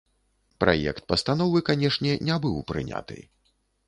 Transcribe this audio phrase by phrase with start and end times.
[0.63, 3.19] Праект пастановы, канешне, не быў прыняты.